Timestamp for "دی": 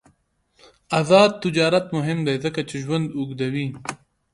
2.27-2.35